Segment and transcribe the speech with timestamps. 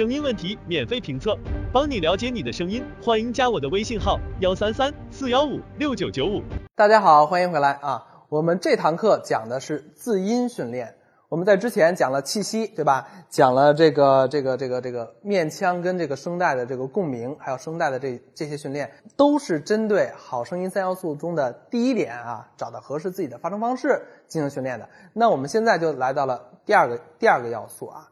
[0.00, 1.36] 声音问题免费评测，
[1.70, 2.82] 帮你了解你的声音。
[3.04, 6.42] 欢迎加我的微信号幺三三四幺五六九九五。
[6.74, 8.24] 大家好，欢迎回来啊！
[8.30, 10.94] 我们这堂课讲的是字音训练。
[11.28, 13.06] 我们在之前讲了气息，对吧？
[13.28, 24.88] 讲了这个这个这个这个面腔跟这个声带的这个共鸣，还有声带的这这些训练，都是针对好声音三要素中的第一点啊，找到合适自己的发声方式进行训练的。
[25.12, 28.08] 那我们现在就来到了第二个第二个要素啊，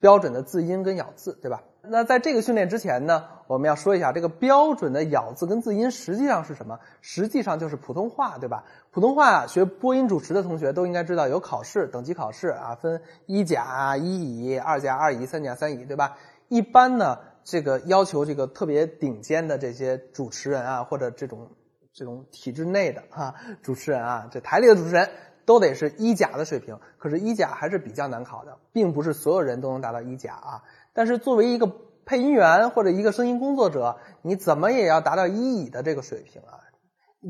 [0.00, 1.62] 标准的字音跟咬字，对吧？
[1.82, 6.78] 那在这个训练之前呢，我们要说一下这个标准的咬字跟字音实际上是什么？
[7.00, 8.64] 实际上就是普通话，对吧？
[8.90, 16.16] 普通话学播音主持的同学都应该知道有考试，等级考试啊，分一甲、一乙、二甲、二乙、三甲、三乙，对吧？
[16.48, 21.48] 一般呢，这个要求这个特别顶尖的这些主持人啊，或者这种
[21.92, 25.08] 这种体制内的啊主持人啊，这台里的主持人
[25.50, 26.78] 都得是一甲的水平。
[26.96, 30.62] 可是，一甲还是比较难考的，并不是所有人都能达到一甲啊。
[30.92, 31.72] 但是作为一个
[32.04, 36.62] 配音员或者一个声音工作者，你怎么也要达到一乙的这个水平啊？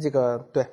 [0.03, 0.67] 这个对，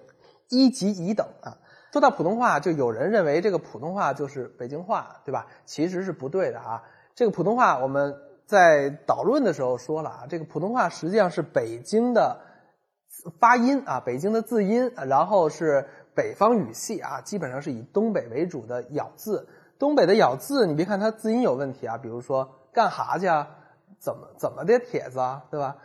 [0.49, 1.57] 一级乙等啊。
[1.93, 5.47] 说到普通话，就有人认为这个普通话就是北京话，对吧？
[5.63, 6.83] 其实是不对的啊。
[7.15, 8.13] 这个普通话我们
[8.45, 12.41] 在导论的时候说了啊，这个普通话实际上是北京的
[13.39, 19.47] 发音啊，北京的字音，然后是北方语系啊，基本上是以东北为主的咬字。
[19.77, 22.49] 东北的咬字，你别看它字音有问题啊，比如说。
[22.73, 23.47] 干哈去啊？
[23.99, 25.45] 怎么怎么的帖子啊？
[25.49, 25.77] 对吧？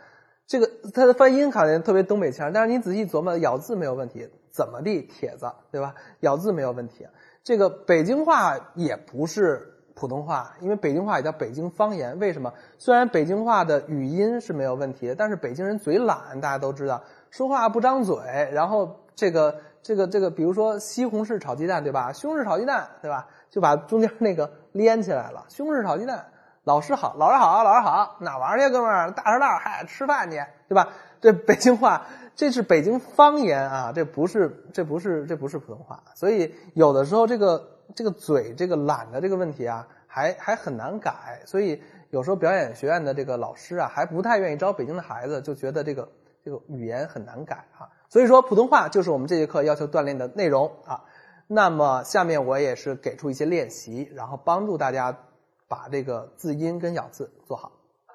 [0.45, 4.29] 这个它的发音可能特别东北腔，但是你仔细琢磨，咬字没有问题。
[4.51, 5.51] 怎么的帖子？
[5.71, 5.95] 对吧？
[6.19, 7.07] 咬字没有问题。
[7.43, 12.19] 这个北京话也不是普通话，因为北京话也叫北京方言。
[12.19, 12.53] 为什么？
[12.77, 18.15] 虽然北京话的语音是没有问题的，但是北京人嘴懒，大家都知道，说话不张嘴。
[18.51, 22.11] 然后这个这个这个，比如说西红柿炒鸡蛋，对吧？
[22.11, 23.27] 西红柿炒鸡蛋，对吧？
[23.51, 25.45] 就把中间那个连起来了。
[25.49, 26.25] 西红柿炒鸡蛋。
[26.63, 29.11] 老师好，老师好，老师好，哪玩去，哥们儿？
[29.11, 30.87] 大石烂，嗨，吃饭去，对吧？
[31.19, 36.01] 这北京话，这是北京方言啊，这不是，这不是，这不是普通话。
[36.15, 37.61] 所以有的时候，这个
[37.93, 41.41] 这个嘴这个懒的这个问题啊，还还很难改。
[41.45, 46.07] 所以有时候表演学院的这个老师啊，还不太愿意招北京的孩子，就觉得这个
[46.45, 47.91] 这个语言很难改啊。
[48.13, 51.03] 所以说，普通话就是我们这节课要求锻炼的内容啊。
[51.47, 55.17] 那么下面我也是给出一些练习，然后帮助大家。
[55.65, 57.71] 把这个字音跟咬字做好。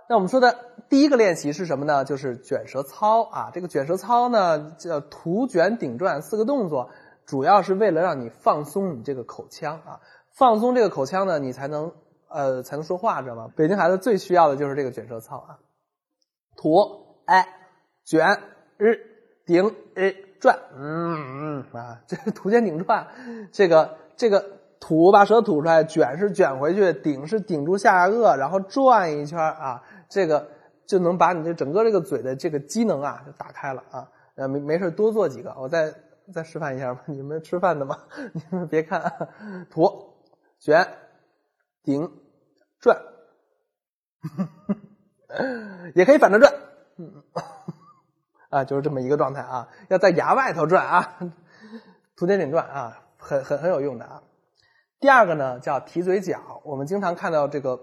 [0.09, 0.57] 那我们说的
[0.89, 2.05] 第一个练习是什么呢？
[2.05, 3.51] 就是卷舌操啊。
[3.53, 6.91] 这个卷舌操呢叫吐卷顶转四个动作，
[7.27, 10.01] 主要是为了让你放松你这个口腔啊。
[10.37, 11.95] 放松这个口腔呢，你才能
[12.29, 13.51] 呃才能说话，知道吗？
[13.57, 15.59] 北京孩子最需要的就是这个卷舌操啊。
[16.55, 17.49] 吐哎
[18.05, 18.41] 卷
[18.77, 19.01] 日
[19.49, 23.09] 顶日转嗯啊，这是吐卷顶转，
[23.51, 24.59] 这个这个。
[24.81, 30.51] 吐把舌吐出来，卷是卷回去，顶是顶住下颚，然后转一圈啊，这个
[30.87, 34.09] 就能把你这整个这个嘴的这个机能啊就打开了啊。
[34.37, 35.93] 呃，没没事多做几个，我再
[36.33, 37.03] 再示范一下吧。
[37.11, 37.99] 你们吃饭的吗？
[38.33, 39.29] 你们别看，
[39.69, 40.15] 吐
[40.61, 40.87] 卷
[41.83, 42.13] 顶
[42.79, 42.97] 转，
[45.97, 46.55] 也可以反着转，
[46.99, 47.25] 嗯
[48.49, 49.69] 啊，就是这么一个状态啊。
[49.89, 51.19] 要在牙外头转啊，
[52.17, 54.23] 吐点顶转啊，很很很有用的啊。
[55.01, 57.81] 第二个呢叫提嘴角，我们经常看到这个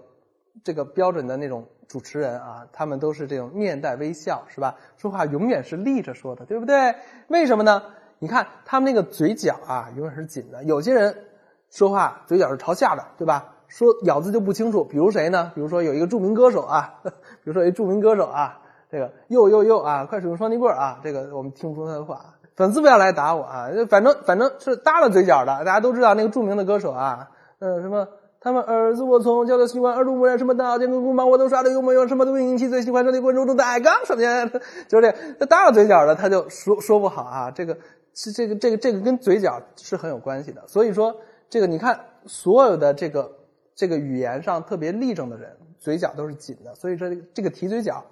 [0.64, 4.76] 这个标准的那种主持人啊，他们都是这种面带微笑，是吧？
[4.96, 6.94] 说话永远是立着说的，对不对？
[7.28, 7.82] 为什么呢？
[8.18, 10.64] 你看他们那个嘴角啊，永远是紧的。
[10.64, 11.24] 有些人
[11.70, 13.54] 说话嘴角是朝下的，对吧？
[13.68, 14.84] 说咬字就不清楚。
[14.84, 15.52] 比如谁呢？
[15.54, 18.62] 比如说有一个著名歌手啊， 比如说一著名歌手啊，
[18.96, 22.18] 这个又又又啊，快使用双截棍啊，这个我们听不出他的话。
[22.54, 23.70] 粉丝不要来打我啊！
[23.70, 28.08] 就反正反正是耷了嘴角的，大家都知道那个著名的歌手啊，嗯，什么
[28.40, 34.50] 他们儿子我从小就喜欢耳濡目染，什么大肩跟弓膀我都耍的有模有样什么都引起最喜欢这里观众中的爱刚上天，
[34.88, 37.76] 就是这耷了嘴角的他就说说不好啊，这个
[38.14, 40.62] 是这个这个这个跟嘴角是很有关系的。
[40.66, 41.14] 所以说
[41.50, 43.30] 这个你看所有的这个
[43.74, 46.74] 这个语言上特别立正的人，嘴角都是紧的。
[46.74, 48.02] 所以说这个提嘴角，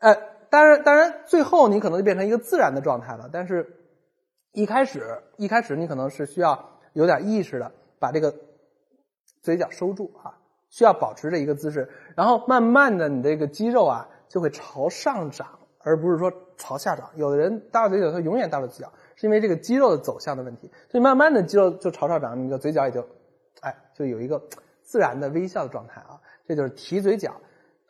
[0.00, 0.26] 哎。
[0.52, 3.30] 当然，当然，最后你可能就变成一个自然的状态了。
[3.32, 3.72] 但是，
[4.50, 7.70] 一开始，一开始你可能是需要有点意识的
[8.00, 8.34] 把这个
[9.42, 10.34] 嘴角收住啊，
[10.68, 15.46] 需要保持着一个姿势，然后慢慢的，你这个肌肉啊就会朝上长，
[15.84, 17.08] 而不是说朝下长。
[17.14, 20.68] 有的人大嘴角，他永远大着嘴角，是因为这个肌肉的走向的问题。
[20.90, 23.06] 所以慢慢的肌肉就朝上长，你的嘴角也就，
[23.60, 24.42] 哎，就有一个
[24.82, 26.18] 自然的微笑的状态啊。
[26.44, 27.40] 这就是提嘴角。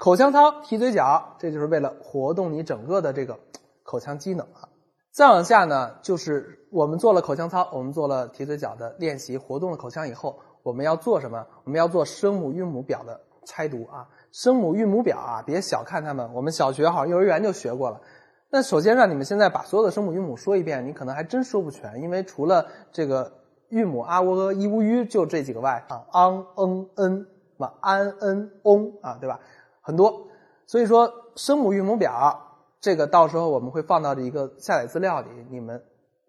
[0.01, 3.39] 口腔操提嘴角，这就是为了活动你整个的这个
[3.83, 4.71] 口腔机能啊。
[5.13, 11.47] 再往下呢，就是我们做了口腔操，我们做了提嘴角的练习，活动了口腔以后，我们要做什么？
[11.65, 14.09] 我们要做声母韵母表的猜读啊。
[14.33, 18.01] 声母韵母表啊，别小看它们，我们小学好像幼儿园就学过了。
[18.49, 23.31] 那首先让你们现在把所有的声母韵母说一遍，你可能还真说不全，因为除了这个
[23.69, 27.27] 韵母啊、喔、呃、一、乌、吁就这几个外啊，ang、嗯、n
[27.59, 29.41] 嘛，an、n、ong 啊，对吧？
[29.81, 30.29] 很多，
[30.67, 32.39] 所以说声母韵母表
[32.81, 35.83] 这个到时候我们会放到这一个下载资料里，你们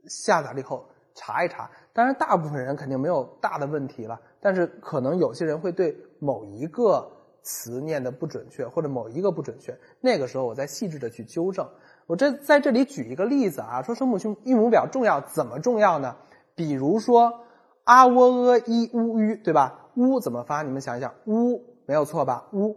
[0.07, 1.69] 下载了以后查一查。
[1.93, 7.11] 当然，大部分人肯定没有大的问题了，但是可能有些人会对某一个
[7.43, 11.67] 词念的不准确，或者某一个不准确，那个时候我再细致的去纠正。
[12.07, 16.15] 我这在这里举一个例子啊，说声母韵母表重要，怎么重要呢？
[16.55, 17.41] 比如说
[17.83, 19.89] 啊、喔、呃、一、乌、吁，对吧？
[19.95, 20.61] 乌怎么发？
[20.61, 22.47] 你们想一想，乌没有错吧？
[22.53, 22.75] 乌。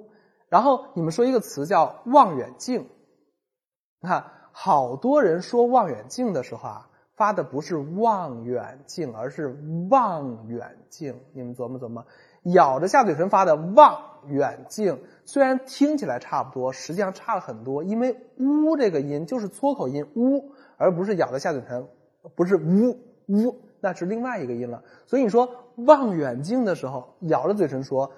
[0.54, 2.86] 然后你们说一个词叫望远镜，
[4.00, 6.90] 你看好多人说望远镜的时候啊。
[7.16, 9.56] 发的不是望远镜，而是
[9.88, 11.14] 望远镜。
[11.32, 12.04] 你们琢磨琢磨，
[12.42, 17.84] 咬着下嘴唇发的望远镜，虽然听起来差不多，实际上差了很多。
[17.84, 21.86] 因为呜这个音就是撮口音呜，而不是咬着下嘴唇，
[22.34, 22.98] 不是呜
[23.28, 24.82] 呜，那是另外一个音了。
[25.06, 28.10] 所以你说望远镜的时候，咬着嘴唇说，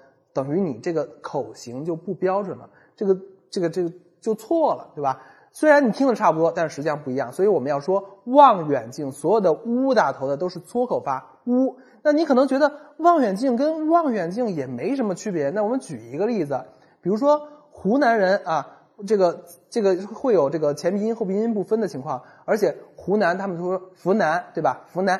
[0.44, 3.18] 等于你这个口型就不标准了，这个
[3.50, 3.90] 这个这个
[4.20, 5.22] 就错了，对吧？
[5.52, 11.78] 虽然你听的差不多，但是实际上不一样，所以我们要说望远镜，所有的呜打头的都是撮口发呜。
[12.02, 15.48] 那你可能觉得望远镜跟望远镜也没什么区别。
[15.48, 16.66] 那我们举一个例子，
[17.00, 24.82] 比如说湖南人啊，这个这个会有这个前鼻音后鼻音不分的情况，而且湖南他们说湖南对吧？
[24.92, 25.18] 湖南，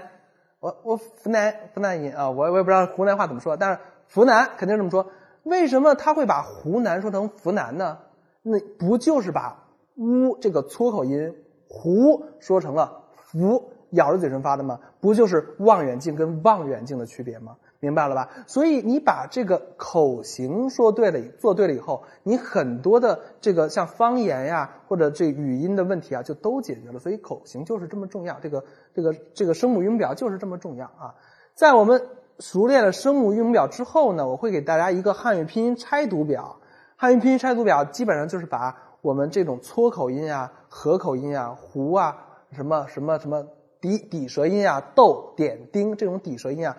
[0.60, 3.78] 我我湖南湖南音啊，我我也不知道湖南话怎么说，但是
[4.12, 5.10] 湖南肯定这么说。
[5.42, 7.98] 为什么他会把湖南说成湖南呢？
[8.42, 11.34] 那不就是把乌这个撮口音，
[11.68, 14.80] 湖说成了福，咬着嘴唇发的吗？
[15.00, 17.56] 不就是望远镜跟望远镜的区别吗？
[17.78, 18.30] 明白了吧？
[18.46, 26.98] 所以你把这个口型说对了，做对了以后，你很多的这个像方言呀，或者这语音的问题啊，就都解决了。
[26.98, 28.64] 所以口型就是这么重要，这个
[28.94, 31.14] 这个这个声母韵母表就是这么重要啊！
[31.54, 32.02] 在我们
[32.38, 36.60] 熟练了声母韵母表之后呢，我会给大家一个汉语拼音拆读表。
[36.96, 42.16] 汉语拼音拆读表基本上就是把我们这种撮口音啊、合口音啊、胡啊、
[42.52, 43.46] 什么什么什么
[43.80, 46.76] 底底舌音啊、豆、点、丁这种底舌音啊，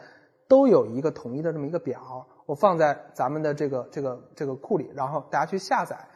[0.48, 6.08] 都有一个统一的这么一个表，我放在咱们的这个这个这个库里，然后大家去下载。